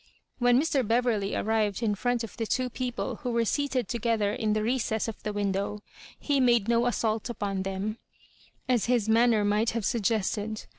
[0.39, 0.81] When Mr.
[0.87, 5.07] Beverley arrived in front of the two people who were seated together in the recess
[5.07, 5.83] of the window,
[6.17, 7.99] he made no assault upon them,
[8.67, 10.65] as his manner might have suggested.